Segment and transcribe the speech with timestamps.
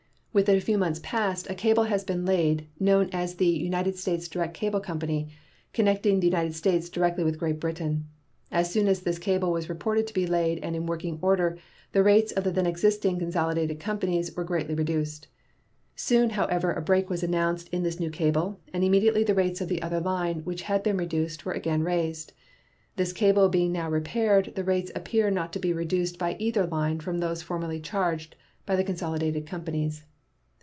[0.33, 4.29] Within a few months past a cable has been laid, known as the United States
[4.29, 5.27] Direct Cable Company,
[5.73, 8.05] connecting the United States directly with Great Britain.
[8.49, 11.57] As soon as this cable was reported to be laid and in working order
[11.91, 15.27] the rates of the then existing consolidated companies were greatly reduced.
[15.97, 19.67] Soon, however, a break was announced in this new cable, and immediately the rates of
[19.67, 22.31] the other line, which had been reduced, were again raised.
[22.95, 27.01] This cable being now repaired, the rates appear not to be reduced by either line
[27.01, 30.05] from those formerly charged by the consolidated companies.